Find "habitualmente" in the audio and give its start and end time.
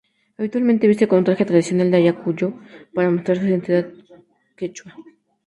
0.39-0.87